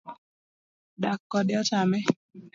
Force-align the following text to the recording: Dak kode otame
Dak 1.01 1.19
kode 1.31 1.53
otame 1.61 1.99